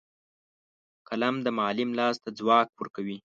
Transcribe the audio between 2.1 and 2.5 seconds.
ته